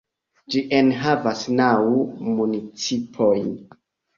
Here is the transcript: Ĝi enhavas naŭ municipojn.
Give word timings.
Ĝi 0.53 0.61
enhavas 0.77 1.43
naŭ 1.59 1.69
municipojn. 2.39 3.57